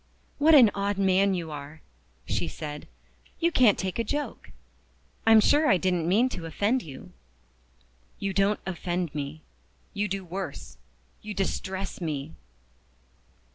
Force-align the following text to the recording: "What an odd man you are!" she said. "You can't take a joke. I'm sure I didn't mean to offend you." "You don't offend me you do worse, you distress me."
"What 0.39 0.55
an 0.55 0.71
odd 0.73 0.97
man 0.97 1.35
you 1.35 1.51
are!" 1.51 1.81
she 2.25 2.47
said. 2.47 2.87
"You 3.39 3.51
can't 3.51 3.77
take 3.77 3.99
a 3.99 4.03
joke. 4.03 4.49
I'm 5.27 5.39
sure 5.39 5.69
I 5.69 5.77
didn't 5.77 6.09
mean 6.09 6.27
to 6.29 6.47
offend 6.47 6.81
you." 6.81 7.11
"You 8.17 8.33
don't 8.33 8.59
offend 8.65 9.13
me 9.13 9.41
you 9.93 10.07
do 10.07 10.25
worse, 10.25 10.77
you 11.21 11.35
distress 11.35 12.01
me." 12.01 12.33